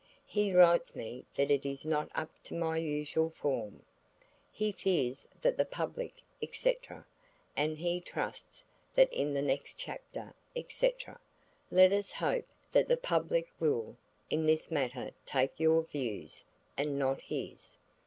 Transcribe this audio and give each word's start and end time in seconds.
He 0.25 0.51
writes 0.51 0.95
me 0.95 1.25
that 1.35 1.51
it 1.51 1.63
is 1.63 1.85
not 1.85 2.09
up 2.15 2.31
to 2.45 2.55
my 2.55 2.77
usual 2.77 3.29
form. 3.29 3.83
He 4.51 4.71
fears 4.71 5.27
that 5.41 5.57
the 5.57 5.63
public, 5.63 6.23
&c., 6.53 6.75
and 7.55 7.77
he 7.77 8.01
trusts 8.01 8.63
that 8.95 9.13
in 9.13 9.35
the 9.35 9.43
next 9.43 9.77
chapter, 9.77 10.33
&c. 10.69 10.93
Let 11.69 11.93
us 11.93 12.13
hope 12.13 12.47
that 12.71 12.87
the 12.87 12.97
public 12.97 13.47
will, 13.59 13.95
in 14.27 14.47
this 14.47 14.71
matter 14.71 15.11
take 15.27 15.59
your 15.59 15.83
views, 15.83 16.43
and 16.75 16.97
not 16.97 17.21
his. 17.21 17.77